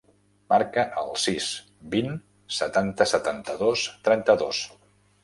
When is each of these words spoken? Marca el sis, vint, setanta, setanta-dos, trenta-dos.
Marca 0.51 0.85
el 1.01 1.11
sis, 1.23 1.49
vint, 1.95 2.09
setanta, 2.55 3.07
setanta-dos, 3.13 3.85
trenta-dos. 4.09 4.65